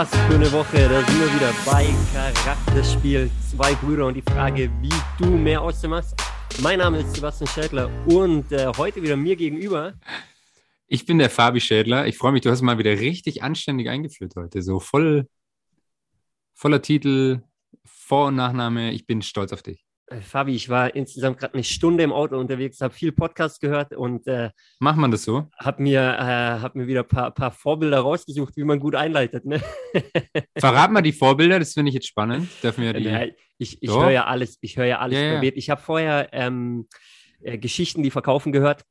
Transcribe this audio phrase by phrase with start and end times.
[0.00, 1.84] Was für eine Woche, da sind wir wieder bei
[2.14, 3.30] Charakterspiel.
[3.50, 4.88] Zwei Brüder und die Frage, wie
[5.18, 6.14] du mehr aus dem machst.
[6.62, 9.92] Mein Name ist Sebastian Schädler und äh, heute wieder mir gegenüber.
[10.86, 12.06] Ich bin der Fabi Schädler.
[12.06, 14.62] Ich freue mich, du hast mal wieder richtig anständig eingeführt heute.
[14.62, 15.28] So voll,
[16.54, 17.42] voller Titel,
[17.84, 18.92] Vor- und Nachname.
[18.92, 19.84] Ich bin stolz auf dich.
[20.10, 23.92] Äh, Fabi, ich war insgesamt gerade eine Stunde im Auto unterwegs, habe viel Podcast gehört
[23.94, 24.50] und äh,
[24.80, 25.48] Macht man das so?
[25.58, 29.44] habe mir, äh, hab mir wieder ein paar, paar Vorbilder rausgesucht, wie man gut einleitet.
[29.44, 29.62] Ne?
[30.58, 32.48] Verrat mal die Vorbilder, das finde ich jetzt spannend.
[32.62, 33.04] Dürfen wir die.
[33.04, 33.24] Ja,
[33.58, 35.52] ich ich höre ja alles, ich höre ja alles Ja, ja.
[35.54, 36.88] Ich habe vorher ähm,
[37.42, 38.82] äh, Geschichten, die verkaufen gehört.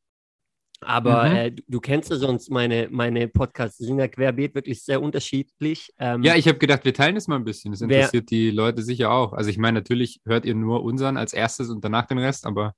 [0.82, 1.36] Aber Mhm.
[1.36, 5.02] äh, du, du kennst ja sonst meine, meine Podcasts, die sind ja querbeet wirklich sehr
[5.02, 5.94] unterschiedlich.
[6.00, 7.72] Ähm, Ja, ich habe gedacht, wir teilen das mal ein bisschen.
[7.72, 9.34] Das Wer- interessiert die Leute sicher auch.
[9.34, 12.76] Also ich meine, natürlich hört ihr nur unseren als erstes und danach den Rest, aber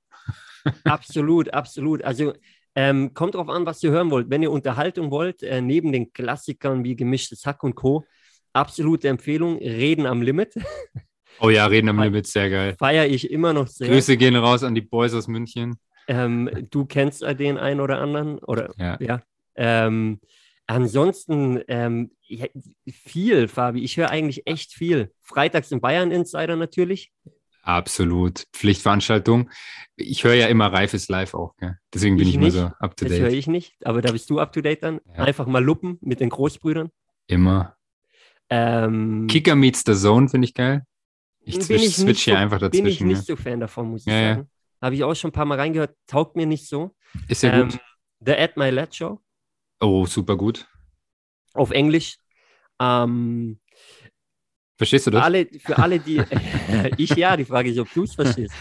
[0.84, 2.02] Absolut, absolut.
[2.04, 2.32] Also
[2.74, 4.30] ähm, kommt drauf an, was ihr hören wollt.
[4.30, 8.04] Wenn ihr Unterhaltung wollt, äh, neben den Klassikern wie Gemischtes Hack und Co.,
[8.52, 10.54] absolute Empfehlung, Reden am Limit.
[11.40, 12.00] oh ja, reden am.
[12.00, 12.74] Limit, sehr geil.
[12.78, 13.88] Feiere ich immer noch sehr.
[13.88, 15.76] Grüße gehen raus an die Boys aus München.
[16.08, 18.98] Ähm, du kennst den einen oder anderen, oder Ja.
[19.00, 19.22] ja.
[19.54, 20.20] Ähm,
[20.66, 22.46] ansonsten ähm, ja,
[22.90, 23.82] viel, Fabi.
[23.82, 25.12] Ich höre eigentlich echt viel.
[25.20, 27.12] Freitags im Bayern Insider natürlich.
[27.62, 28.44] Absolut.
[28.52, 29.48] Pflichtveranstaltung.
[29.96, 31.78] Ich höre ja immer Reifes Live auch, gell?
[31.94, 33.38] Deswegen bin Ich ich, immer so up to Das höre date.
[33.38, 35.00] ich nicht, aber da bist du up to date dann.
[35.16, 35.24] Ja.
[35.24, 36.88] Einfach mal luppen mit den Großbrüdern.
[37.28, 37.76] Immer.
[38.50, 40.82] Ähm, Kicker meets the Zone finde ich geil.
[41.44, 43.06] Ich ich switch hier so- einfach bin ich dazwischen.
[43.08, 43.36] nicht ja.
[43.36, 44.34] so Fan davon, muss ich Ja, ja.
[44.36, 44.48] sagen.
[44.82, 45.96] Habe ich auch schon ein paar Mal reingehört.
[46.06, 46.94] Taugt mir nicht so.
[47.28, 47.80] Ist ja Ähm, gut.
[48.20, 49.20] The At My Lad Show
[49.80, 50.68] Oh, super gut.
[51.54, 52.16] auf Englisch.
[52.80, 53.58] Ähm,
[54.76, 55.24] Verstehst du für, das?
[55.24, 56.22] alle, für alle, die.
[56.98, 58.54] ich ja, die Frage ist, ob du es verstehst.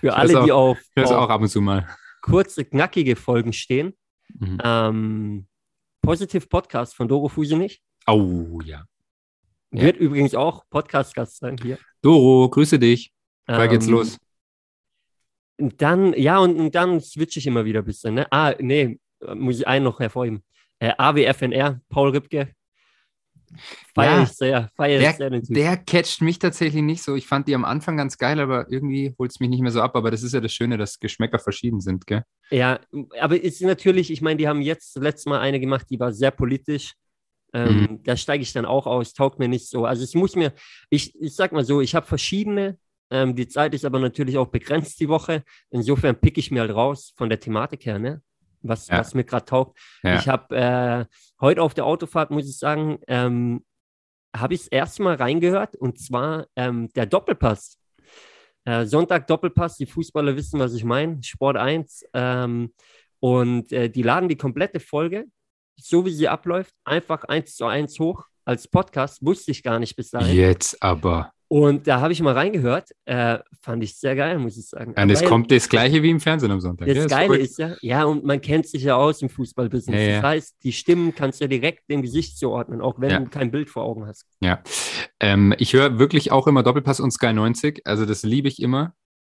[0.00, 0.70] Für alle, hör's die auch.
[0.70, 1.86] auf, auf auch ab und zu mal.
[2.22, 3.94] kurze, knackige Folgen stehen.
[4.38, 4.58] Mhm.
[4.62, 5.46] Ähm,
[6.00, 7.82] Positive Podcast von Doro Fusenich.
[8.06, 8.84] Oh, ja.
[9.72, 9.82] Ja.
[9.82, 11.78] Wird übrigens auch Podcast-Gast sein hier.
[12.02, 13.12] Doro, grüße dich.
[13.46, 14.18] Wann geht's Ähm, los?
[15.58, 18.14] Und dann, ja, und, und dann switche ich immer wieder ein bisschen.
[18.14, 18.26] Ne?
[18.30, 18.98] Ah, nee,
[19.34, 20.42] muss ich einen noch hervorheben.
[20.78, 22.52] Äh, AWFNR, Paul Ripke.
[23.94, 24.22] Feier Ja.
[24.22, 25.54] ich sehr, feier ich sehr den Typ.
[25.54, 27.14] Der catcht mich tatsächlich nicht so.
[27.14, 29.82] Ich fand die am Anfang ganz geil, aber irgendwie holt es mich nicht mehr so
[29.82, 29.94] ab.
[29.94, 32.22] Aber das ist ja das Schöne, dass Geschmäcker verschieden sind, gell?
[32.50, 32.80] Ja,
[33.20, 36.30] aber ist natürlich, ich meine, die haben jetzt letztes Mal eine gemacht, die war sehr
[36.30, 36.94] politisch.
[37.52, 38.02] Ähm, Mhm.
[38.04, 39.84] Da steige ich dann auch aus, taugt mir nicht so.
[39.84, 40.54] Also es muss mir,
[40.88, 42.78] ich, ich sag mal so, ich habe verschiedene,
[43.12, 45.44] ähm, die Zeit ist aber natürlich auch begrenzt die Woche.
[45.70, 48.22] Insofern pick ich mir halt raus von der Thematik her, ne?
[48.62, 48.98] Was, Ja.
[48.98, 49.78] was mir gerade taugt.
[50.02, 50.18] Ja.
[50.18, 51.04] Ich habe äh,
[51.40, 53.64] heute auf der Autofahrt, muss ich sagen, ähm,
[54.34, 57.78] habe ich das erste Mal reingehört und zwar ähm, der Doppelpass.
[58.64, 62.04] Äh, Sonntag Doppelpass, die Fußballer wissen, was ich meine, Sport 1.
[62.14, 62.72] Ähm,
[63.20, 65.26] und äh, die laden die komplette Folge,
[65.76, 69.24] so wie sie abläuft, einfach eins zu eins hoch als Podcast.
[69.24, 70.36] Wusste ich gar nicht bis dahin.
[70.36, 71.32] Jetzt aber.
[71.52, 72.92] Und da habe ich mal reingehört.
[73.04, 74.94] Äh, fand ich sehr geil, muss ich sagen.
[74.96, 76.88] Und es kommt das Gleiche wie im Fernsehen am Sonntag.
[76.88, 77.44] das Ja, Geile verrückt.
[77.44, 80.00] ist ja, ja, und man kennt sich ja aus im Fußballbusiness.
[80.00, 80.16] Ja, ja.
[80.22, 83.50] Das heißt, die Stimmen kannst du ja direkt dem Gesicht zuordnen, auch wenn du kein
[83.50, 84.24] Bild vor Augen hast.
[84.40, 84.62] Ja,
[85.20, 87.82] ähm, ich höre wirklich auch immer Doppelpass und Sky 90.
[87.84, 88.94] Also das liebe ich immer,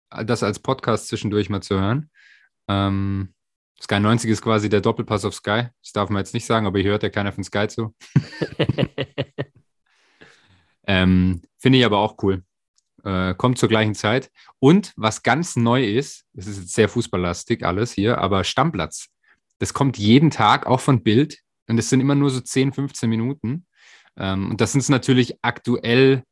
[0.10, 2.10] das als Podcast zwischendurch mal zu hören.
[2.70, 3.34] Ähm,
[3.82, 5.64] Sky 90 ist quasi der Doppelpass auf Sky.
[5.84, 7.94] Das darf man jetzt nicht sagen, aber hier hört ja keiner von Sky zu.
[10.88, 12.44] Ähm, Finde ich aber auch cool.
[13.04, 14.32] Äh, kommt zur gleichen Zeit.
[14.60, 19.08] Und was ganz neu ist, das ist jetzt sehr fußballlastig alles hier, aber Stammplatz.
[19.60, 21.40] Das kommt jeden Tag, auch von Bild.
[21.68, 23.66] Und es sind immer nur so 10, 15 Minuten.
[24.18, 26.24] Ähm, und das sind natürlich aktuell,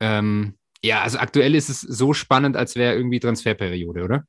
[0.00, 4.24] ähm, ja, also aktuell ist es so spannend, als wäre irgendwie Transferperiode, oder?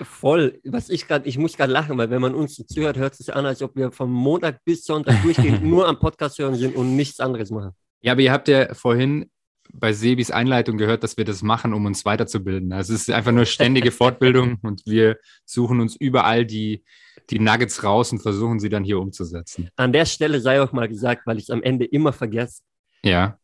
[0.00, 0.60] Voll.
[0.64, 3.34] Was ich gerade, ich muss gerade lachen, weil wenn man uns zuhört, hört es sich
[3.34, 6.94] an, als ob wir von Montag bis Sonntag durchgehend nur am Podcast hören sind und
[6.94, 7.74] nichts anderes machen.
[8.00, 9.30] Ja, aber ihr habt ja vorhin
[9.72, 12.72] bei Sebis Einleitung gehört, dass wir das machen, um uns weiterzubilden.
[12.72, 16.84] Also es ist einfach nur ständige Fortbildung und wir suchen uns überall die,
[17.30, 19.68] die Nuggets raus und versuchen sie dann hier umzusetzen.
[19.76, 22.62] An der Stelle sei auch mal gesagt, weil ich es am Ende immer vergesse.
[23.04, 23.38] Ja,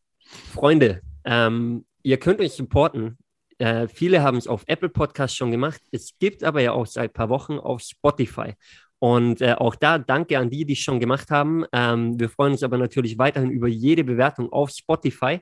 [0.53, 3.17] Freunde, ähm, ihr könnt euch supporten.
[3.57, 5.81] Äh, viele haben es auf Apple Podcast schon gemacht.
[5.91, 8.53] Es gibt aber ja auch seit ein paar Wochen auf Spotify.
[8.99, 11.65] Und äh, auch da danke an die, die es schon gemacht haben.
[11.73, 15.39] Ähm, wir freuen uns aber natürlich weiterhin über jede Bewertung auf Spotify.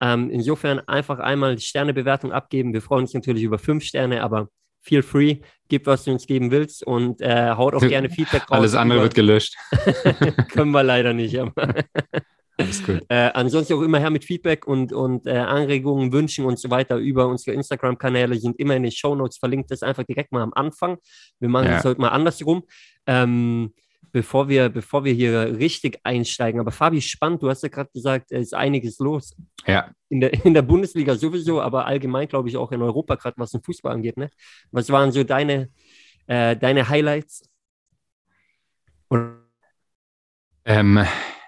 [0.00, 2.72] Ähm, insofern einfach einmal Sternebewertung abgeben.
[2.72, 4.48] Wir freuen uns natürlich über fünf Sterne, aber
[4.82, 8.50] feel free, gib, was du uns geben willst und äh, haut auch gerne Feedback raus.
[8.58, 9.56] alles andere über- wird gelöscht.
[10.52, 11.38] können wir leider nicht.
[12.56, 13.02] Alles gut.
[13.08, 16.96] äh, ansonsten auch immer her mit Feedback und, und äh, Anregungen, Wünschen und so weiter
[16.96, 19.70] über unsere Instagram-Kanäle sind immer in den Shownotes verlinkt.
[19.70, 20.98] Das einfach direkt mal am Anfang.
[21.40, 21.72] Wir machen Ja.
[21.76, 22.62] das heute mal andersrum.
[23.06, 23.72] Ähm,
[24.12, 26.60] bevor wir, bevor wir hier richtig einsteigen.
[26.60, 29.34] Aber Fabi, spannend, du hast ja gerade gesagt, es ist einiges los.
[29.66, 29.90] Ja.
[30.08, 33.50] In der, in der Bundesliga sowieso, aber allgemein, glaube ich, auch in Europa, gerade was
[33.50, 34.16] den Fußball angeht.
[34.16, 34.30] Ne?
[34.70, 35.68] Was waren so deine,
[36.28, 37.50] äh, deine Highlights?
[40.64, 41.04] Ähm,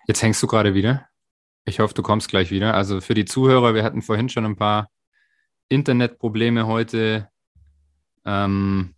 [0.07, 1.07] jetzt hängst du gerade wieder.
[1.65, 2.75] Ich hoffe, du kommst gleich wieder.
[2.75, 4.89] Also für die Zuhörer, wir hatten vorhin schon ein paar
[5.69, 7.29] Internetprobleme heute.
[8.25, 8.97] Ähm,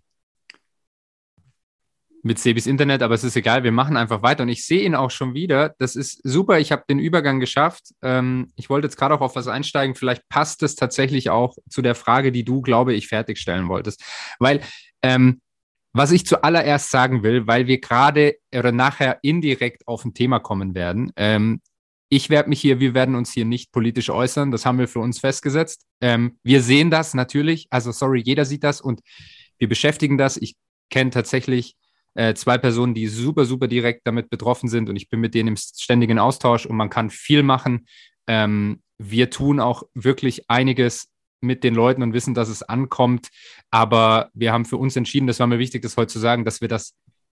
[2.23, 4.95] mit Sebis Internet, aber es ist egal, wir machen einfach weiter und ich sehe ihn
[4.95, 5.75] auch schon wieder.
[5.79, 7.95] Das ist super, ich habe den Übergang geschafft.
[8.03, 9.95] Ähm, ich wollte jetzt gerade auch auf was einsteigen.
[9.95, 14.05] Vielleicht passt es tatsächlich auch zu der Frage, die du, glaube ich, fertigstellen wolltest.
[14.39, 14.61] Weil
[15.03, 15.41] ähm,
[15.99, 20.77] was ich zuallererst sagen will, weil wir gerade oder nachher indirekt auf ein Thema kommen
[20.77, 21.11] werden.
[21.17, 21.61] Ähm,
[22.09, 25.01] ich werde mich hier, wir werden uns hier nicht politisch äußern, das haben wir für
[25.01, 25.87] uns festgesetzt.
[26.01, 29.01] Ähm, wir sehen das natürlich, also sorry, jeder sieht das und
[29.59, 30.37] wir beschäftigen das.
[30.37, 30.55] Ich
[30.89, 31.75] kenne tatsächlich
[32.15, 35.49] äh, zwei Personen, die super, super direkt damit betroffen sind und ich bin mit denen
[35.49, 37.87] im ständigen Austausch und man kann viel machen.
[38.29, 41.09] Ähm, wir tun auch wirklich einiges
[41.41, 43.29] mit den Leuten und wissen, dass es ankommt.
[43.71, 46.61] Aber wir haben für uns entschieden, das war mir wichtig, das heute zu sagen, dass
[46.61, 46.95] wir das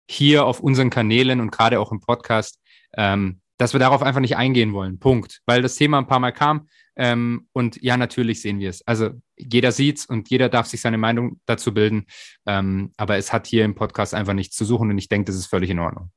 [0.10, 2.60] hier auf unseren Kanälen und gerade auch im Podcast,
[2.98, 5.00] ähm, dass wir darauf einfach nicht eingehen wollen.
[5.00, 5.42] Punkt.
[5.46, 6.68] Weil das Thema ein paar Mal kam.
[6.96, 8.86] Ähm, und ja, natürlich sehen wir es.
[8.86, 12.06] Also jeder sieht es und jeder darf sich seine Meinung dazu bilden.
[12.46, 15.36] Ähm, aber es hat hier im Podcast einfach nichts zu suchen und ich denke, das
[15.36, 16.12] ist völlig in Ordnung.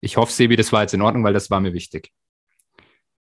[0.00, 2.10] Ich hoffe, Sebi, das war jetzt in Ordnung, weil das war mir wichtig.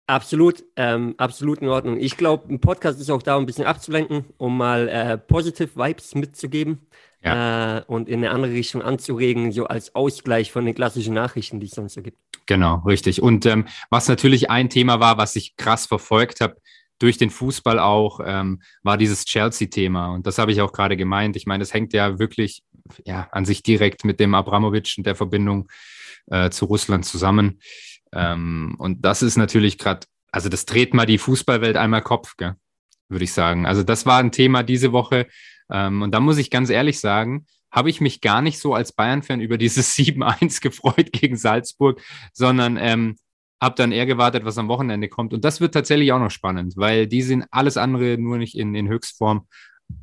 [0.07, 1.99] Absolut, ähm, absolut in Ordnung.
[1.99, 5.77] Ich glaube, ein Podcast ist auch da, um ein bisschen abzulenken, um mal äh, positive
[5.77, 6.87] Vibes mitzugeben
[7.23, 7.79] ja.
[7.79, 11.67] äh, und in eine andere Richtung anzuregen, so als Ausgleich von den klassischen Nachrichten, die
[11.67, 12.19] es sonst so gibt.
[12.47, 13.23] Genau, richtig.
[13.23, 16.57] Und ähm, was natürlich ein Thema war, was ich krass verfolgt habe,
[16.99, 20.13] durch den Fußball auch, ähm, war dieses Chelsea-Thema.
[20.13, 21.35] Und das habe ich auch gerade gemeint.
[21.37, 22.63] Ich meine, das hängt ja wirklich
[23.05, 25.69] ja, an sich direkt mit dem Abramowitsch und der Verbindung
[26.27, 27.59] äh, zu Russland zusammen.
[28.15, 33.25] Ähm, und das ist natürlich gerade, also das dreht mal die Fußballwelt einmal Kopf, würde
[33.25, 33.67] ich sagen.
[33.67, 35.27] Also das war ein Thema diese Woche.
[35.71, 38.93] Ähm, und da muss ich ganz ehrlich sagen, habe ich mich gar nicht so als
[38.93, 42.01] Bayern-Fan über dieses 7-1 gefreut gegen Salzburg,
[42.33, 43.17] sondern ähm,
[43.61, 45.33] habe dann eher gewartet, was am Wochenende kommt.
[45.33, 48.75] Und das wird tatsächlich auch noch spannend, weil die sind alles andere nur nicht in,
[48.75, 49.47] in Höchstform.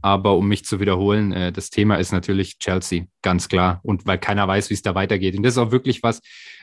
[0.01, 3.79] Aber um mich zu wiederholen, äh, das Thema ist natürlich Chelsea, ganz klar.
[3.83, 5.35] Und weil keiner weiß, wie es da weitergeht.
[5.35, 6.21] Und das ist auch wirklich was,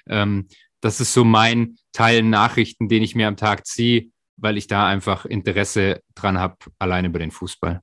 [0.08, 0.46] ähm,
[0.80, 4.86] das ist so mein Teil Nachrichten, den ich mir am Tag ziehe, weil ich da
[4.86, 7.80] einfach Interesse dran habe, allein über den Fußball.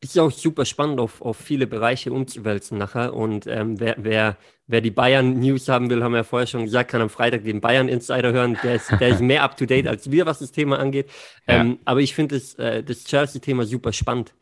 [0.00, 3.14] Ist ja auch super spannend, auf, auf viele Bereiche umzuwälzen nachher.
[3.14, 4.36] Und ähm, wer, wer,
[4.68, 7.60] wer die Bayern-News haben will, haben wir ja vorher schon gesagt, kann am Freitag den
[7.60, 8.56] Bayern-Insider hören.
[8.62, 11.10] Der ist, der ist mehr up-to-date als wir, was das Thema angeht.
[11.48, 11.60] Ja.
[11.60, 14.34] Ähm, aber ich finde das, äh, das Chelsea-Thema super spannend.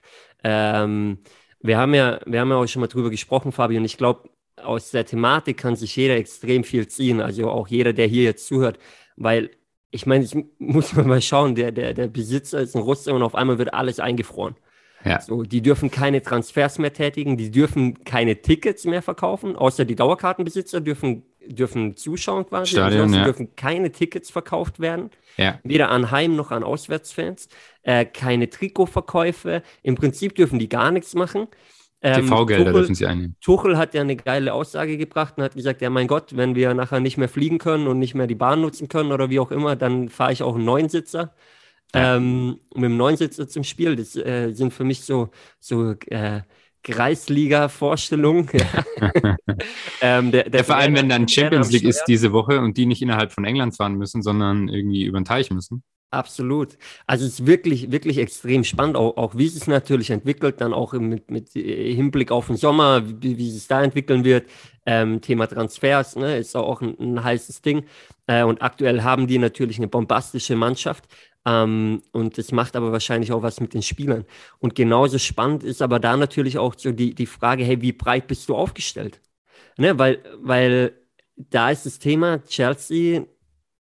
[0.44, 1.18] Ähm,
[1.60, 4.28] wir, haben ja, wir haben ja auch schon mal drüber gesprochen, Fabi, und ich glaube,
[4.64, 8.47] aus der Thematik kann sich jeder extrem viel ziehen, also auch jeder, der hier jetzt
[8.47, 8.79] zuhört,
[9.17, 9.50] weil
[9.91, 13.35] ich meine, ich muss mal schauen, der, der, der Besitzer ist ein Russe und auf
[13.35, 14.56] einmal wird alles eingefroren.
[15.05, 15.20] Ja.
[15.20, 19.97] So, die dürfen keine Transfers mehr tätigen, die dürfen keine Tickets mehr verkaufen, außer die
[19.97, 22.73] Dauerkartenbesitzer dürfen, dürfen zuschauen quasi.
[22.73, 23.25] Stadion, ja.
[23.25, 25.59] dürfen keine Tickets verkauft werden, ja.
[25.64, 27.49] weder an Heim- noch an Auswärtsfans,
[27.82, 29.62] äh, keine Trikotverkäufe.
[29.83, 31.49] Im Prinzip dürfen die gar nichts machen.
[32.02, 33.37] Ähm, TV-Gelder dürfen sie einnehmen.
[33.40, 36.75] Tuchel hat ja eine geile Aussage gebracht und hat gesagt, ja mein Gott, wenn wir
[36.75, 39.52] nachher nicht mehr fliegen können und nicht mehr die Bahn nutzen können oder wie auch
[39.52, 41.35] immer, dann fahre ich auch einen Neunsitzer.
[41.94, 42.16] Ja.
[42.16, 43.97] Ähm, mit dem Neunsitzer zum Spiel.
[43.97, 45.30] Das äh, sind für mich so,
[45.61, 46.40] so äh,
[46.82, 48.48] Kreisliga-Vorstellungen.
[50.00, 52.86] ähm, der, der ja, vor allem, wenn dann Champions League ist diese Woche und die
[52.86, 55.82] nicht innerhalb von England fahren müssen, sondern irgendwie über den Teich müssen.
[56.12, 56.76] Absolut.
[57.06, 60.74] Also es ist wirklich, wirklich extrem spannend, auch, auch wie es sich natürlich entwickelt, dann
[60.74, 64.46] auch mit, mit äh, Hinblick auf den Sommer, wie, wie es da entwickeln wird.
[64.84, 67.86] Ähm, Thema Transfers ne, ist auch ein, ein heißes Ding.
[68.26, 71.04] Äh, und aktuell haben die natürlich eine bombastische Mannschaft.
[71.46, 74.25] Ähm, und das macht aber wahrscheinlich auch was mit den Spielern.
[74.58, 78.26] Und genauso spannend ist aber da natürlich auch so die, die Frage, hey, wie breit
[78.28, 79.20] bist du aufgestellt?
[79.78, 80.92] Ne, weil, weil
[81.37, 83.25] da ist das Thema Chelsea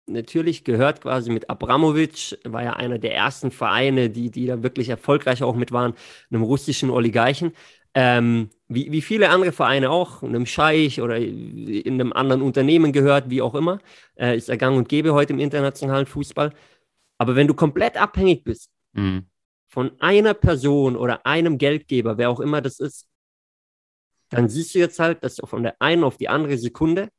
[0.09, 4.89] natürlich gehört quasi mit Abramovic, war ja einer der ersten Vereine, die, die da wirklich
[4.89, 5.93] erfolgreich auch mit waren,
[6.31, 7.53] einem russischen Oligarchen.
[7.95, 13.29] Ähm, wie, wie viele andere Vereine auch, einem Scheich oder in einem anderen Unternehmen gehört,
[13.29, 13.79] wie auch immer,
[14.15, 16.53] äh, ist er gang und gäbe heute im internationalen Fußball.
[17.19, 19.27] Aber wenn du komplett abhängig bist mhm.
[19.67, 23.07] von einer Person oder einem Geldgeber, wer auch immer das ist,
[24.29, 27.09] dann siehst du jetzt halt, dass von der einen auf die andere Sekunde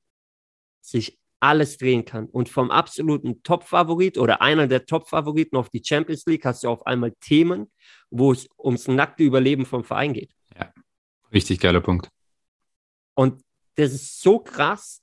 [0.81, 2.27] sich alles drehen kann.
[2.27, 6.87] Und vom absoluten Top-Favorit oder einer der Top-Favoriten auf die Champions League hast du auf
[6.87, 7.71] einmal Themen,
[8.11, 10.33] wo es ums nackte Überleben vom Verein geht.
[10.57, 10.73] Ja,
[11.33, 12.09] richtig geiler Punkt.
[13.15, 13.43] Und
[13.75, 15.03] das ist so krass,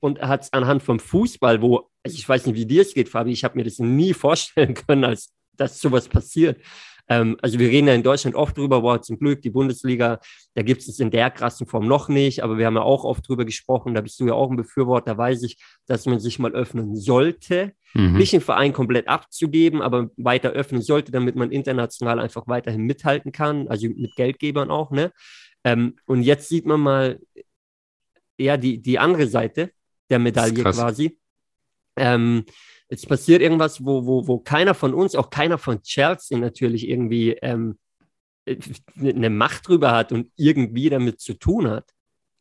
[0.00, 3.08] und hat es anhand vom Fußball, wo, also ich weiß nicht, wie dir es geht,
[3.08, 6.60] Fabi, ich habe mir das nie vorstellen können, als dass sowas passiert.
[7.08, 10.18] Ähm, also wir reden ja in Deutschland oft drüber, boah, zum Glück, die Bundesliga,
[10.54, 13.04] da gibt es es in der krassen Form noch nicht, aber wir haben ja auch
[13.04, 16.18] oft drüber gesprochen, da bist du ja auch ein Befürworter, da weiß ich, dass man
[16.18, 18.16] sich mal öffnen sollte, mhm.
[18.16, 23.30] nicht den Verein komplett abzugeben, aber weiter öffnen sollte, damit man international einfach weiterhin mithalten
[23.30, 25.12] kann, also mit Geldgebern auch, ne?
[25.64, 27.20] Ähm, und jetzt sieht man mal,
[28.38, 29.70] ja, die, die andere Seite
[30.10, 31.18] der Medaille quasi.
[31.96, 32.44] Ähm,
[32.88, 37.32] es passiert irgendwas, wo, wo, wo keiner von uns, auch keiner von Chelsea natürlich irgendwie
[37.42, 37.78] ähm,
[38.98, 41.90] eine Macht drüber hat und irgendwie damit zu tun hat.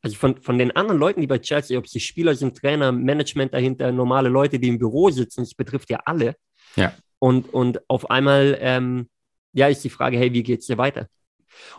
[0.01, 3.55] Also von, von den anderen Leuten, die bei Chelsea, ob sie Spieler sind, Trainer, Management
[3.55, 6.36] dahinter, normale Leute, die im Büro sitzen, das betrifft ja alle.
[6.75, 6.93] Ja.
[7.17, 9.10] Und, und auf einmal, ähm,
[9.53, 11.07] ja, ist die Frage, hey, wie geht es dir weiter?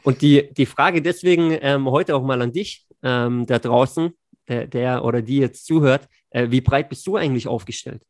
[0.03, 4.11] Und die, die Frage deswegen ähm, heute auch mal an dich ähm, da draußen,
[4.49, 8.03] der, der, oder die jetzt zuhört, äh, wie breit bist du eigentlich aufgestellt?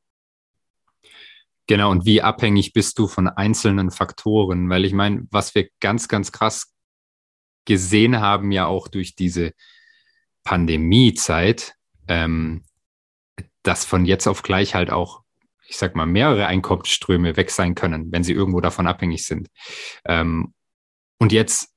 [1.66, 4.68] Genau, und wie abhängig bist du von einzelnen Faktoren?
[4.70, 6.72] Weil ich meine, was wir ganz, ganz krass
[7.64, 9.52] gesehen haben, ja auch durch diese
[10.44, 11.74] Pandemiezeit,
[12.06, 12.62] ähm,
[13.64, 15.22] dass von jetzt auf gleich halt auch,
[15.66, 19.48] ich sag mal, mehrere Einkommensströme weg sein können, wenn sie irgendwo davon abhängig sind.
[20.04, 20.54] Ähm,
[21.18, 21.75] und jetzt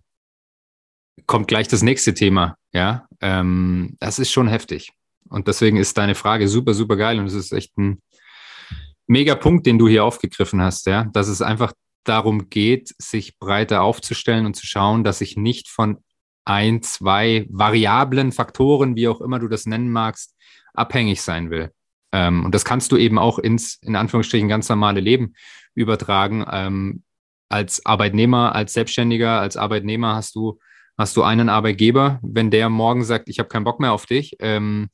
[1.26, 3.08] kommt gleich das nächste Thema, ja.
[3.22, 4.92] Ähm, das ist schon heftig.
[5.30, 8.02] Und deswegen ist deine Frage super, super geil und es ist echt ein
[9.08, 11.74] mega Punkt, den du hier aufgegriffen hast, ja, dass es einfach
[12.04, 15.98] darum geht, sich breiter aufzustellen und zu schauen, dass ich nicht von
[16.46, 20.36] ein, zwei variablen Faktoren, wie auch immer du das nennen magst,
[20.74, 21.72] abhängig sein will.
[22.12, 25.34] Ähm, und das kannst du eben auch ins, in Anführungsstrichen, ganz normale Leben
[25.76, 26.46] übertragen.
[26.52, 27.04] Ähm,
[27.50, 30.60] als Arbeitnehmer, als Selbstständiger, als Arbeitnehmer hast du,
[31.00, 32.20] hast du einen Arbeitgeber.
[32.22, 34.90] Wenn der morgen sagt, ich habe keinen Bock mehr auf dich, ähm,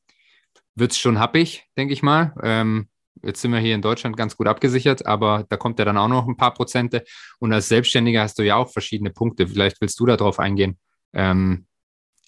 [0.76, 2.34] wird es schon happig, denke ich mal.
[2.42, 2.88] Ähm,
[3.24, 6.08] Jetzt sind wir hier in Deutschland ganz gut abgesichert, aber da kommt ja dann auch
[6.08, 7.04] noch ein paar Prozente.
[7.40, 9.48] Und als Selbstständiger hast du ja auch verschiedene Punkte.
[9.48, 10.78] Vielleicht willst du darauf eingehen.
[11.14, 11.66] Ähm,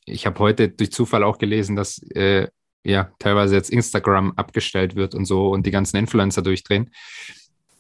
[0.06, 2.48] ich habe heute durch Zufall auch gelesen, dass äh,
[2.84, 6.90] ja teilweise jetzt Instagram abgestellt wird und so und die ganzen Influencer durchdrehen.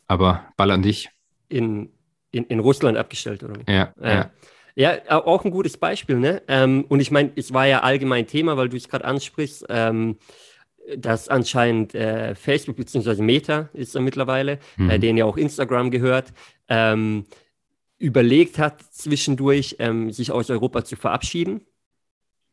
[0.07, 1.09] Aber ball an dich.
[1.49, 1.89] In,
[2.31, 3.61] in, in Russland abgestellt, oder?
[3.67, 4.13] Ja, ja.
[4.13, 4.31] ja.
[4.79, 6.43] Ja, auch ein gutes Beispiel, ne?
[6.47, 9.65] Ähm, und ich meine, es war ja allgemein Thema, weil du es gerade ansprichst.
[9.69, 10.17] Ähm,
[10.95, 13.21] dass anscheinend äh, Facebook bzw.
[13.21, 14.89] Meta ist er mittlerweile, äh, mhm.
[14.89, 16.31] äh, denen ja auch Instagram gehört,
[16.69, 17.25] ähm,
[17.97, 21.61] überlegt hat, zwischendurch ähm, sich aus Europa zu verabschieden.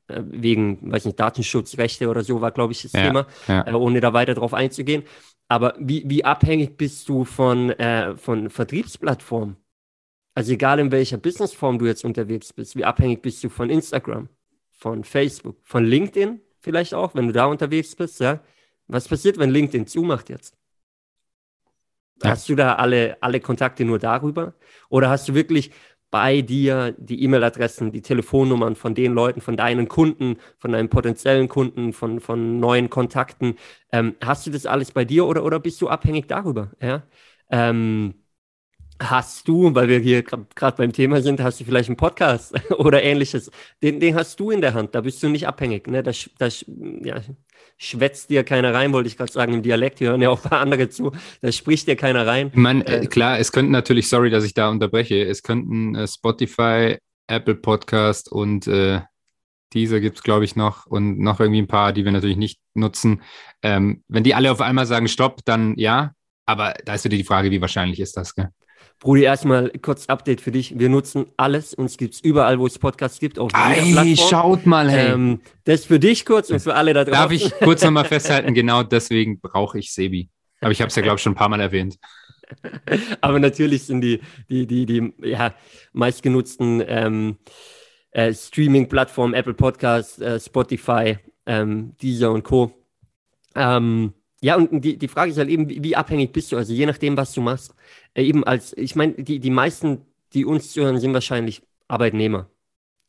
[0.08, 3.66] Äh, wegen, weiß nicht, Datenschutzrechte oder so war, glaube ich, das ja, Thema, ja.
[3.66, 5.04] Äh, ohne da weiter drauf einzugehen.
[5.48, 9.56] Aber wie, wie abhängig bist du von, äh, von Vertriebsplattformen?
[10.34, 14.28] Also egal in welcher Businessform du jetzt unterwegs bist, wie abhängig bist du von Instagram,
[14.72, 18.40] von Facebook, von LinkedIn, vielleicht auch, wenn du da unterwegs bist, ja.
[18.86, 20.56] Was passiert, wenn LinkedIn zumacht jetzt?
[22.22, 22.30] Ja.
[22.30, 24.54] Hast du da alle, alle Kontakte nur darüber?
[24.88, 25.70] Oder hast du wirklich
[26.10, 31.48] bei dir die E-Mail-Adressen, die Telefonnummern von den Leuten, von deinen Kunden, von deinen potenziellen
[31.48, 33.56] Kunden, von, von neuen Kontakten?
[33.90, 36.70] Ähm, hast du das alles bei dir oder, oder bist du abhängig darüber?
[36.80, 37.02] Ja?
[37.50, 38.14] Ähm,
[39.00, 43.02] Hast du, weil wir hier gerade beim Thema sind, hast du vielleicht einen Podcast oder
[43.02, 43.50] ähnliches?
[43.82, 45.88] Den, den hast du in der Hand, da bist du nicht abhängig.
[45.88, 46.02] Ne?
[46.02, 46.48] Da, da
[47.02, 47.20] ja,
[47.76, 49.98] schwätzt dir keiner rein, wollte ich gerade sagen, im Dialekt.
[49.98, 51.12] Hier hören ja auch ein paar andere zu.
[51.40, 52.48] Da spricht dir keiner rein.
[52.52, 56.06] Ich meine, äh, klar, es könnten natürlich, sorry, dass ich da unterbreche, es könnten äh,
[56.06, 59.00] Spotify, Apple Podcast und äh,
[59.72, 62.60] dieser gibt es, glaube ich, noch und noch irgendwie ein paar, die wir natürlich nicht
[62.74, 63.22] nutzen.
[63.62, 66.12] Ähm, wenn die alle auf einmal sagen Stopp, dann ja.
[66.46, 68.34] Aber da ist wieder die Frage, wie wahrscheinlich ist das?
[68.34, 68.50] Gell?
[69.00, 70.78] Brudi, erstmal kurz Update für dich.
[70.78, 71.74] Wir nutzen alles.
[71.74, 73.38] Uns gibt es überall, wo es Podcasts gibt.
[73.38, 75.12] Auf Ei, schaut mal, hey.
[75.12, 77.20] Ähm, das für dich kurz und für alle da draußen.
[77.20, 78.54] Darf ich kurz nochmal festhalten?
[78.54, 80.30] Genau deswegen brauche ich Sebi.
[80.60, 81.98] Aber ich habe es ja, glaube ich, schon ein paar Mal erwähnt.
[83.20, 85.54] Aber natürlich sind die, die, die, die ja,
[85.92, 87.36] meistgenutzten ähm,
[88.10, 92.72] äh, Streaming-Plattformen, Apple Podcasts, äh, Spotify, ähm, Deezer und Co.
[93.54, 94.14] Ähm,
[94.44, 96.58] ja, und die, die Frage ist halt eben, wie, wie, abhängig bist du?
[96.58, 97.74] Also je nachdem, was du machst.
[98.12, 100.02] Äh, eben als, ich meine, die, die meisten,
[100.34, 102.50] die uns zuhören, sind wahrscheinlich Arbeitnehmer.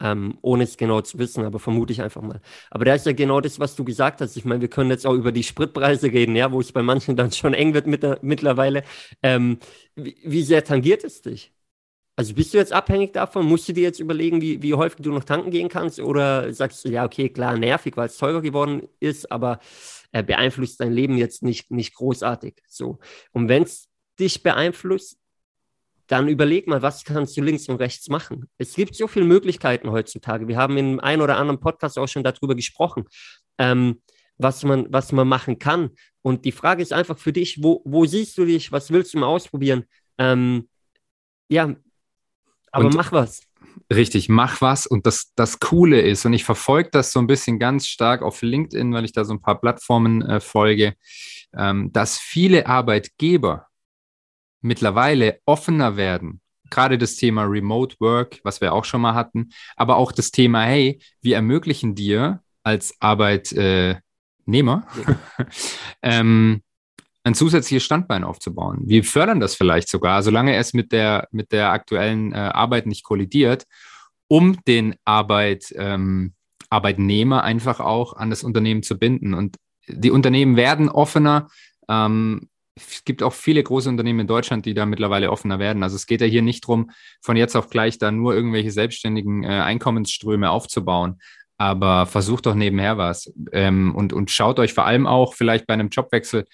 [0.01, 2.42] Ähm, ohne es genau zu wissen, aber vermute ich einfach mal.
[2.70, 4.38] Aber da ist ja genau das, was du gesagt hast.
[4.38, 7.18] Ich meine, wir können jetzt auch über die Spritpreise reden, ja, wo es bei manchen
[7.18, 8.84] dann schon eng wird mit der, mittlerweile.
[9.22, 9.60] Ähm,
[9.96, 11.54] wie, wie sehr tangiert es dich?
[12.18, 13.46] Also bist du jetzt abhängig davon?
[13.46, 16.00] Musst du dir jetzt überlegen, wie, wie häufig du noch tanken gehen kannst?
[16.00, 19.60] Oder sagst du, ja, okay, klar, nervig, weil es teurer geworden ist, aber
[20.16, 22.62] äh, beeinflusst dein Leben jetzt nicht, nicht großartig.
[22.70, 23.00] So.
[23.34, 25.20] Und wenn es dich beeinflusst,
[26.08, 28.50] dann überleg mal, was kannst du links und rechts machen.
[28.58, 30.48] Es gibt so viele Möglichkeiten heutzutage.
[30.48, 33.04] Wir haben in einem oder anderen Podcast auch schon darüber gesprochen.
[33.58, 34.02] Ähm,
[34.38, 35.92] was man, was man machen kann.
[36.22, 39.20] Und die Frage ist einfach für dich, wo, wo siehst du dich, was willst du
[39.20, 39.84] mal ausprobieren?
[40.18, 40.70] Ähm,
[41.50, 41.76] ja,
[42.72, 43.42] aber und, mach was.
[43.94, 44.88] Richtig, mach was.
[44.88, 48.42] Und das, das Coole ist, und ich verfolge das so ein bisschen ganz stark auf
[48.42, 50.96] LinkedIn, weil ich da so ein paar Plattformen äh, folge,
[51.56, 53.68] ähm, dass viele Arbeitgeber
[54.62, 56.42] mittlerweile offener werden.
[56.72, 60.64] Gerade das Thema Remote Work, was wir auch schon mal hatten, aber auch das Thema,
[60.64, 64.02] hey, wir ermöglichen dir als Arbeitnehmer
[64.48, 65.18] ja.
[66.02, 66.64] ähm,
[67.25, 68.84] ein zusätzliches Standbein aufzubauen.
[68.86, 73.03] Wir fördern das vielleicht sogar, solange es mit der, mit der aktuellen äh, Arbeit nicht
[73.03, 73.65] kollidiert,
[74.27, 76.34] um den Arbeit, ähm,
[76.70, 79.34] Arbeitnehmer einfach auch an das Unternehmen zu binden.
[79.34, 81.48] Und die Unternehmen werden offener.
[81.89, 85.82] Ähm, es gibt auch viele große Unternehmen in Deutschland, die da mittlerweile offener werden.
[85.82, 86.91] Also es geht ja hier nicht darum,
[87.22, 91.20] von jetzt auf gleich da nur irgendwelche selbstständigen äh, Einkommensströme aufzubauen.
[91.58, 95.74] Aber versucht doch nebenher was ähm, und, und schaut euch vor allem auch vielleicht bei
[95.74, 96.46] einem Jobwechsel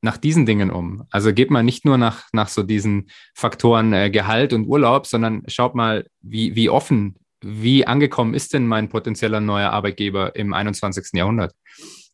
[0.00, 1.04] nach diesen Dingen um.
[1.10, 5.42] Also geht mal nicht nur nach, nach so diesen Faktoren äh, Gehalt und Urlaub, sondern
[5.48, 11.10] schaut mal, wie, wie offen, wie angekommen ist denn mein potenzieller neuer Arbeitgeber im 21.
[11.14, 11.54] Jahrhundert?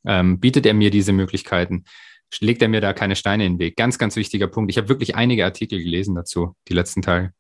[0.07, 1.85] Ähm, bietet er mir diese Möglichkeiten?
[2.41, 3.77] Legt er mir da keine Steine in den Weg?
[3.77, 4.71] Ganz, ganz wichtiger Punkt.
[4.71, 7.33] Ich habe wirklich einige Artikel gelesen dazu, die letzten Tage.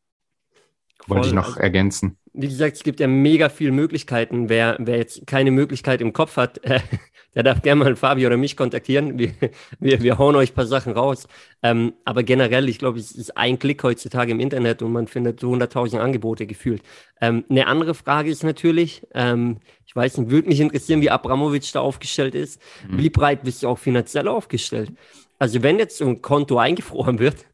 [1.06, 2.18] Wollte ich noch ergänzen.
[2.36, 4.48] Wie gesagt, es gibt ja mega viele Möglichkeiten.
[4.48, 6.80] Wer, wer jetzt keine Möglichkeit im Kopf hat, äh,
[7.36, 9.18] der darf gerne mal Fabi oder mich kontaktieren.
[9.18, 9.32] Wir,
[9.78, 11.28] wir, wir hauen euch ein paar Sachen raus.
[11.62, 15.38] Ähm, aber generell, ich glaube, es ist ein Klick heutzutage im Internet und man findet
[15.38, 16.82] so 100.000 Angebote gefühlt.
[17.20, 21.72] Ähm, eine andere Frage ist natürlich, ähm, ich weiß nicht, würde mich interessieren, wie Abramowitsch
[21.72, 22.60] da aufgestellt ist.
[22.88, 22.98] Mhm.
[22.98, 24.90] Wie breit bist du auch finanziell aufgestellt?
[25.38, 27.46] Also wenn jetzt so ein Konto eingefroren wird,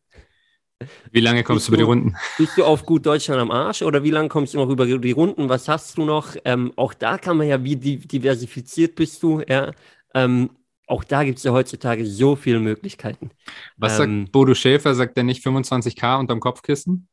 [1.13, 2.17] wie lange kommst du über die Runden?
[2.39, 5.11] Bist du auf gut Deutschland am Arsch oder wie lange kommst du noch über die
[5.13, 5.49] Runden?
[5.49, 6.37] Was hast du noch?
[6.45, 9.43] Ähm, auch da kann man ja, wie diversifiziert bist du?
[9.47, 9.73] Ja,
[10.15, 10.51] ähm,
[10.87, 13.31] auch da gibt es ja heutzutage so viele Möglichkeiten.
[13.77, 14.95] Was ähm, sagt Bodo Schäfer?
[14.95, 17.07] Sagt er nicht 25k unterm Kopfkissen?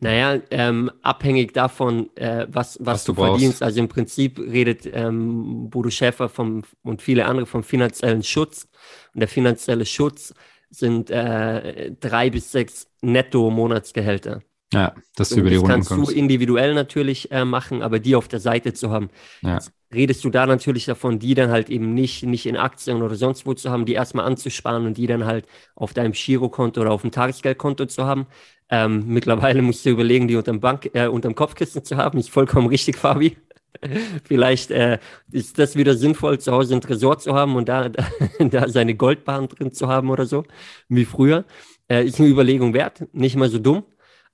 [0.00, 3.62] Naja, ähm, abhängig davon, äh, was, was, was, du, du verdienst.
[3.62, 8.68] Also im Prinzip redet ähm, Bodo Schäfer vom, und viele andere vom finanziellen Schutz.
[9.14, 10.34] Und der finanzielle Schutz
[10.78, 14.42] sind äh, drei bis sechs Netto-Monatsgehälter.
[14.72, 16.10] Ja, das über die Runden kannst kommst.
[16.10, 19.08] du individuell natürlich äh, machen, aber die auf der Seite zu haben.
[19.42, 19.58] Ja.
[19.94, 23.46] Redest du da natürlich davon, die dann halt eben nicht, nicht in Aktien oder sonst
[23.46, 27.02] wo zu haben, die erstmal anzusparen und die dann halt auf deinem Girokonto oder auf
[27.02, 28.26] dem Tagesgeldkonto zu haben.
[28.68, 32.18] Ähm, mittlerweile musst du überlegen, die unterm Bank, äh, unterm Kopfkissen zu haben.
[32.18, 33.36] Ist vollkommen richtig, Fabi.
[34.24, 34.98] Vielleicht äh,
[35.30, 38.06] ist das wieder sinnvoll, zu Hause ein Tresor zu haben und da, da,
[38.38, 40.44] da seine Goldbahn drin zu haben oder so,
[40.88, 41.44] wie früher.
[41.88, 43.84] Äh, ist eine Überlegung wert, nicht mal so dumm.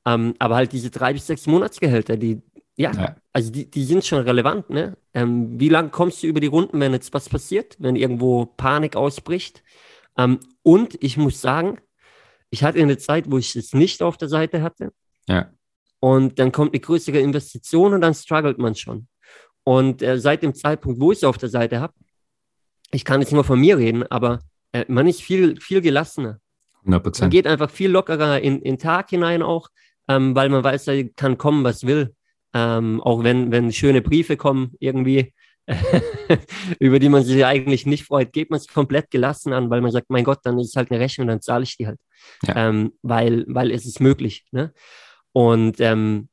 [0.06, 2.40] Ähm, aber halt diese drei bis sechs Monatsgehälter, die,
[2.76, 3.16] ja, ja.
[3.32, 4.70] also die, die sind schon relevant.
[4.70, 4.96] Ne?
[5.12, 8.96] Ähm, wie lange kommst du über die Runden, wenn jetzt was passiert, wenn irgendwo Panik
[8.96, 9.62] ausbricht?
[10.16, 11.80] Ähm, und ich muss sagen,
[12.50, 14.92] ich hatte eine Zeit, wo ich es nicht auf der Seite hatte.
[15.28, 15.50] Ja.
[16.00, 19.06] Und dann kommt eine größere Investition und dann struggelt man schon.
[19.64, 21.94] Und äh, seit dem Zeitpunkt, wo ich es auf der Seite habe,
[22.90, 24.40] ich kann jetzt nur von mir reden, aber
[24.72, 26.40] äh, man ist viel, viel gelassener.
[26.86, 27.20] 100%.
[27.20, 29.68] Man geht einfach viel lockerer in den Tag hinein auch,
[30.08, 32.14] ähm, weil man weiß, da kann kommen, was will.
[32.52, 35.32] Ähm, auch wenn, wenn schöne Briefe kommen, irgendwie,
[36.80, 39.92] über die man sich eigentlich nicht freut, geht man es komplett gelassen an, weil man
[39.92, 42.00] sagt, mein Gott, dann ist es halt eine Rechnung, dann zahle ich die halt.
[42.44, 42.68] Ja.
[42.68, 44.46] Ähm, weil, weil es ist möglich.
[44.50, 44.72] Ne?
[45.32, 46.28] Und ähm,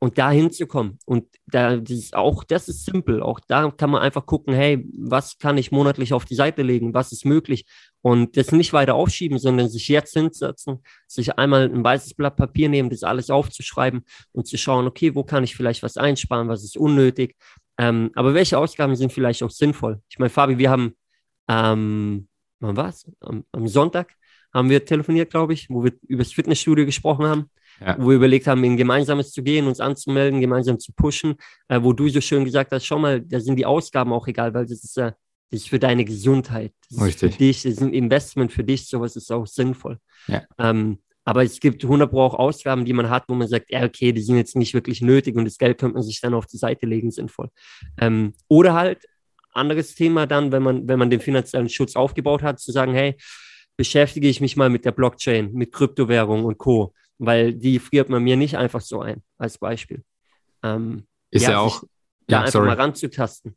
[0.00, 0.98] und da hinzukommen.
[1.04, 3.22] Und da, das ist auch, das ist simpel.
[3.22, 6.94] Auch da kann man einfach gucken, hey, was kann ich monatlich auf die Seite legen?
[6.94, 7.66] Was ist möglich?
[8.00, 12.70] Und das nicht weiter aufschieben, sondern sich jetzt hinsetzen, sich einmal ein weißes Blatt Papier
[12.70, 16.48] nehmen, das alles aufzuschreiben und zu schauen, okay, wo kann ich vielleicht was einsparen?
[16.48, 17.36] Was ist unnötig?
[17.76, 20.00] Ähm, aber welche Ausgaben sind vielleicht auch sinnvoll?
[20.08, 20.96] Ich meine, Fabi, wir haben,
[21.46, 22.26] ähm,
[22.60, 23.06] wann war's?
[23.20, 24.14] Am, am Sonntag
[24.54, 27.50] haben wir telefoniert, glaube ich, wo wir über das Fitnessstudio gesprochen haben
[27.80, 27.96] ja.
[27.98, 31.36] wo wir überlegt haben, in Gemeinsames zu gehen, uns anzumelden, gemeinsam zu pushen,
[31.68, 34.54] äh, wo du so schön gesagt hast, schau mal, da sind die Ausgaben auch egal,
[34.54, 35.12] weil das ist, äh,
[35.50, 36.72] das ist für deine Gesundheit.
[36.90, 37.30] Das Richtig.
[37.30, 39.98] ist für dich, das ist ein Investment für dich, sowas ist auch sinnvoll.
[40.28, 40.42] Ja.
[40.58, 43.84] Ähm, aber es gibt 100 Pro auch Ausgaben, die man hat, wo man sagt, ja,
[43.84, 46.46] okay, die sind jetzt nicht wirklich nötig und das Geld könnte man sich dann auf
[46.46, 47.50] die Seite legen, sinnvoll.
[47.98, 49.06] Ähm, oder halt,
[49.52, 53.16] anderes Thema dann, wenn man, wenn man den finanziellen Schutz aufgebaut hat, zu sagen, hey,
[53.76, 58.22] beschäftige ich mich mal mit der Blockchain, mit Kryptowährung und Co weil die friert man
[58.22, 60.02] mir nicht einfach so ein, als Beispiel.
[60.62, 61.82] Ähm, ist ja, ja auch.
[62.26, 62.68] Da ja, einfach sorry.
[62.68, 63.56] mal ranzutasten.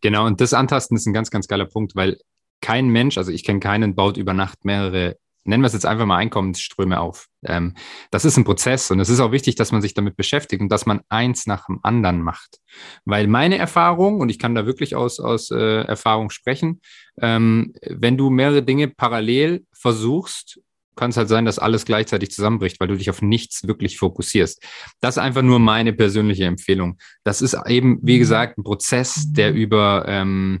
[0.00, 2.18] Genau, und das Antasten ist ein ganz, ganz geiler Punkt, weil
[2.60, 6.06] kein Mensch, also ich kenne keinen, baut über Nacht mehrere nennen wir es jetzt einfach
[6.06, 7.26] mal Einkommensströme auf.
[7.44, 7.74] Ähm,
[8.10, 10.70] das ist ein Prozess und es ist auch wichtig, dass man sich damit beschäftigt und
[10.70, 12.58] dass man eins nach dem anderen macht.
[13.04, 16.80] Weil meine Erfahrung, und ich kann da wirklich aus, aus äh, Erfahrung sprechen,
[17.20, 20.60] ähm, wenn du mehrere Dinge parallel versuchst,
[21.00, 24.62] kann es halt sein, dass alles gleichzeitig zusammenbricht, weil du dich auf nichts wirklich fokussierst.
[25.00, 26.98] Das ist einfach nur meine persönliche Empfehlung.
[27.24, 30.60] Das ist eben, wie gesagt, ein Prozess, der über, ähm,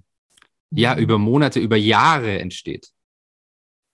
[0.70, 2.88] ja, über Monate, über Jahre entsteht.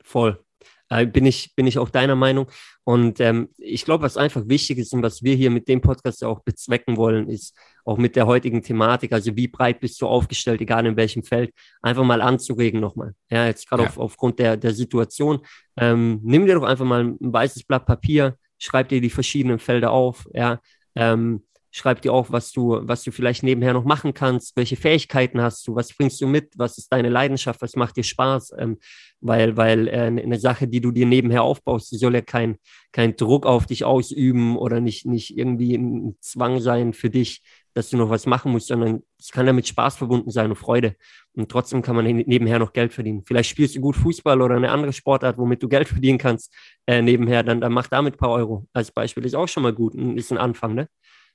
[0.03, 0.46] Voll.
[0.89, 2.47] Äh, bin, ich, bin ich auch deiner Meinung.
[2.85, 6.23] Und ähm, ich glaube, was einfach wichtig ist und was wir hier mit dem Podcast
[6.23, 10.61] auch bezwecken wollen, ist auch mit der heutigen Thematik, also wie breit bist du aufgestellt,
[10.61, 13.15] egal in welchem Feld, einfach mal anzuregen nochmal.
[13.31, 13.89] Ja, jetzt gerade ja.
[13.89, 15.41] auf, aufgrund der, der Situation.
[15.77, 19.91] Ähm, nimm dir doch einfach mal ein weißes Blatt Papier, schreib dir die verschiedenen Felder
[19.91, 20.27] auf.
[20.33, 20.61] Ja,
[20.95, 21.43] ähm,
[21.77, 25.69] Schreib dir auch, was du, was du vielleicht nebenher noch machen kannst, welche Fähigkeiten hast
[25.69, 28.79] du, was bringst du mit, was ist deine Leidenschaft, was macht dir Spaß, ähm,
[29.21, 32.57] weil, weil äh, eine Sache, die du dir nebenher aufbaust, soll ja kein,
[32.93, 37.43] kein Druck auf dich ausüben oder nicht, nicht irgendwie ein Zwang sein für dich,
[37.75, 40.57] dass du noch was machen musst, sondern es kann ja mit Spaß verbunden sein und
[40.57, 40.97] Freude.
[41.35, 43.23] Und trotzdem kann man nebenher noch Geld verdienen.
[43.27, 46.55] Vielleicht spielst du gut Fußball oder eine andere Sportart, womit du Geld verdienen kannst
[46.87, 48.67] äh, nebenher, dann, dann mach damit ein paar Euro.
[48.73, 50.89] Als Beispiel ist auch schon mal gut und ist ein Anfang, ne?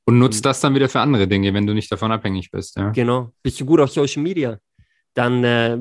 [0.06, 2.76] Und nutzt das dann wieder für andere Dinge, wenn du nicht davon abhängig bist.
[2.76, 2.90] Ja?
[2.90, 3.32] Genau.
[3.44, 4.58] Bist du gut auf Social Media?
[5.14, 5.78] Dann äh,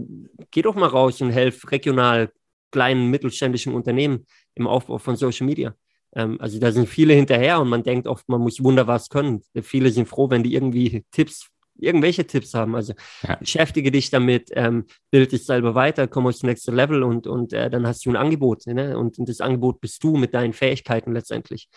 [0.50, 2.30] geh doch mal raus und helf regional
[2.70, 5.74] kleinen mittelständischen Unternehmen im Aufbau von Social Media.
[6.14, 9.42] Ähm, also da sind viele hinterher und man denkt oft, man muss wunder was können.
[9.62, 11.48] Viele sind froh, wenn die irgendwie Tipps,
[11.82, 12.74] irgendwelche Tipps haben.
[12.74, 13.36] Also ja.
[13.36, 17.70] beschäftige dich damit, ähm, bild dich selber weiter, komm aufs nächste Level und, und äh,
[17.70, 18.66] dann hast du ein Angebot.
[18.66, 18.98] Ne?
[18.98, 21.68] Und, das Angebot bist du mit deinen Fähigkeiten letztendlich.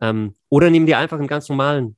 [0.00, 1.96] Ähm, oder nimm dir einfach einen ganz normalen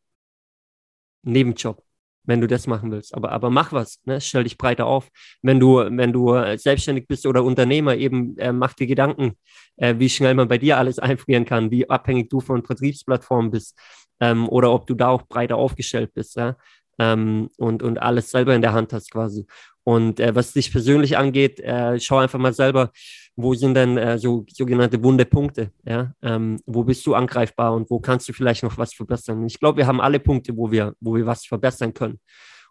[1.23, 1.83] Nebenjob,
[2.25, 3.15] wenn du das machen willst.
[3.15, 4.21] Aber, aber mach was, ne?
[4.21, 5.09] stell dich breiter auf.
[5.43, 9.33] Wenn du, wenn du äh, selbstständig bist oder Unternehmer, eben äh, mach dir Gedanken,
[9.77, 13.79] äh, wie schnell man bei dir alles einfrieren kann, wie abhängig du von Vertriebsplattformen bist
[14.21, 16.37] ähm, oder ob du da auch breiter aufgestellt bist.
[16.37, 16.57] Ja?
[16.99, 19.47] Ähm, und, und alles selber in der Hand hast quasi.
[19.85, 22.91] Und äh, was dich persönlich angeht, äh, schau einfach mal selber,
[23.37, 25.73] wo sind denn äh, so sogenannte wunde Punkte?
[25.85, 26.15] Ja?
[26.23, 29.45] Ähm, wo bist du angreifbar und wo kannst du vielleicht noch was verbessern?
[29.47, 32.19] Ich glaube, wir haben alle Punkte, wo wir, wo wir was verbessern können.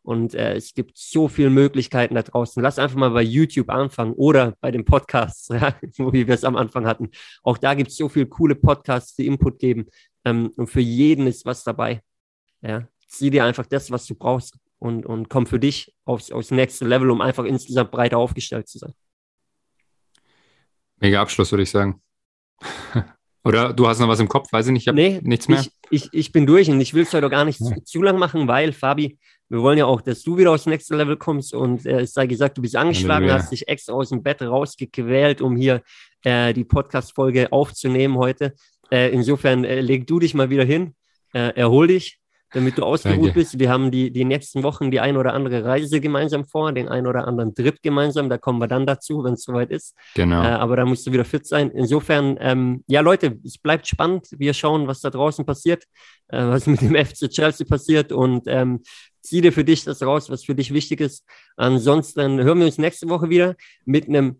[0.01, 2.61] Und äh, es gibt so viele Möglichkeiten da draußen.
[2.61, 6.57] Lass einfach mal bei YouTube anfangen oder bei den Podcasts, ja, wo wir es am
[6.57, 7.09] Anfang hatten.
[7.41, 9.85] Auch da gibt es so viele coole Podcasts, die Input geben.
[10.25, 12.01] Ähm, und für jeden ist was dabei.
[12.61, 16.51] Ja, zieh dir einfach das, was du brauchst und, und komm für dich aufs, aufs
[16.51, 18.93] nächste Level, um einfach insgesamt breiter aufgestellt zu sein.
[20.97, 22.01] Mega Abschluss, würde ich sagen.
[23.45, 25.59] Oder du hast noch was im Kopf, weiß ich nicht, ich habe nee, nichts mehr.
[25.59, 25.71] Ich,
[26.05, 27.75] ich, ich, bin durch und ich will es heute gar nicht ja.
[27.83, 31.17] zu, lang machen, weil, Fabi, wir wollen ja auch, dass du wieder aufs nächste Level
[31.17, 33.41] kommst und äh, es sei gesagt, du bist angeschlagen, Halleluja.
[33.41, 35.81] hast dich extra aus dem Bett rausgequält, um hier
[36.23, 38.53] äh, die Podcast-Folge aufzunehmen heute.
[38.89, 40.95] Äh, insofern äh, leg du dich mal wieder hin,
[41.33, 42.22] äh, erhol dich
[42.53, 43.33] damit du ausgeruht Danke.
[43.33, 43.59] bist.
[43.59, 47.07] Wir haben die, die nächsten Wochen die ein oder andere Reise gemeinsam vor, den ein
[47.07, 48.29] oder anderen Trip gemeinsam.
[48.29, 49.95] Da kommen wir dann dazu, wenn es soweit ist.
[50.15, 50.43] Genau.
[50.43, 51.71] Äh, aber da musst du wieder fit sein.
[51.71, 54.27] Insofern, ähm, ja, Leute, es bleibt spannend.
[54.37, 55.83] Wir schauen, was da draußen passiert,
[56.27, 58.81] äh, was mit dem FC Chelsea passiert und ähm,
[59.21, 61.25] zieh dir für dich das raus, was für dich wichtig ist.
[61.57, 64.39] Ansonsten hören wir uns nächste Woche wieder mit einem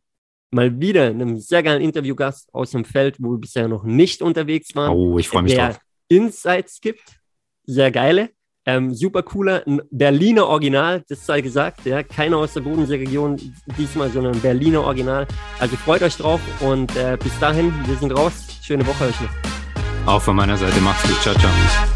[0.52, 4.76] mal wieder einem sehr geilen Interviewgast aus dem Feld, wo wir bisher noch nicht unterwegs
[4.76, 4.92] waren.
[4.96, 5.80] Oh, ich freue mich der drauf.
[6.10, 7.23] Insights gibt
[7.66, 8.30] sehr geile.
[8.66, 13.38] Ähm, super cooler, ein Berliner Original, das sei gesagt, ja, keiner aus der Bodenseeregion
[13.78, 15.28] diesmal, sondern ein Berliner Original.
[15.60, 18.34] Also freut euch drauf und äh, bis dahin, wir sind raus.
[18.62, 20.14] Schöne Woche euch noch.
[20.14, 21.93] Auch von meiner Seite, macht's gut, ciao, ciao.